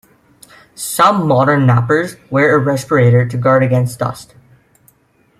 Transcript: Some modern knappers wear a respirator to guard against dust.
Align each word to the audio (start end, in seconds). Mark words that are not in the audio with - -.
Some 0.73 1.27
modern 1.27 1.67
knappers 1.67 2.15
wear 2.31 2.55
a 2.55 2.57
respirator 2.57 3.27
to 3.27 3.37
guard 3.37 3.61
against 3.61 3.99
dust. 3.99 4.33